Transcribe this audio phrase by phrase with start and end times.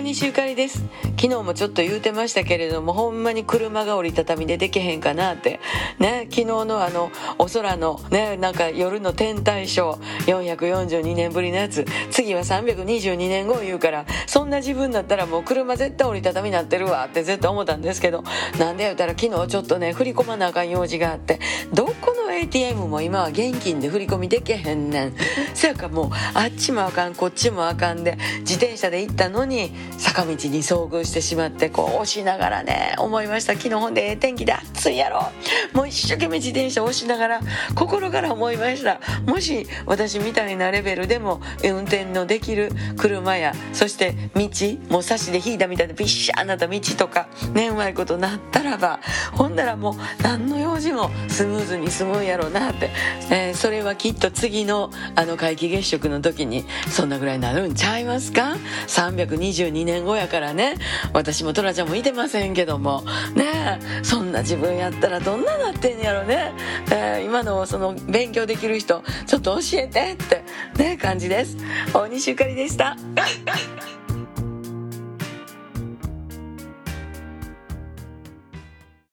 [0.00, 0.82] 西ゆかりです。
[1.20, 5.60] 昨日もちょっと言うてましたけれどもほんまに車が折りたたみでできへんかなって。
[5.98, 11.86] ね昨日のあのお空のねなんか夜の天体ショー442年ぶりのやつ。
[12.10, 18.24] 次は322年後言うからそんな自分だったらもう車絶対折りたたみになってるわって絶対思ったんですけど
[18.58, 21.38] なんで言うたら昨日ちょっとね振り込まなあかん用事があって
[21.72, 25.14] どこの ATM も今は現金で振り込みできへんねん。
[25.54, 33.54] そやかもうあっちもあかんこっちもあかんで自転車で行ったのに坂道に遭遇してしまってこう押しながらね思いました。
[33.54, 35.30] 昨日ほんでええ天気で暑いやろ。
[35.72, 37.40] もう一生懸命自転車押しながら
[37.74, 39.00] 心から思いました。
[39.26, 44.48] もし私みたいなレベルでも運転のできる車やそして道
[44.88, 49.00] もう差しで引いたみたいなビッシャーなった道とかねうまいことなったらば
[49.32, 52.90] ほんならもう何の用事もスムーズに済むんややろうなって、
[53.30, 58.56] えーそれはきっと次のあの皆既月食の時にそんなぐらいになるんちゃいますか
[58.86, 60.76] ？322年後やからね。
[61.12, 63.04] 私もトラちゃんもいてませんけども。
[63.34, 66.52] ねそんな自分やったらどんななってんやろね、
[66.90, 70.44] えー今のその勉強できる人ちょっと教えてって
[70.82, 71.56] ね感じです。
[71.92, 72.96] 大西ゆかりでした。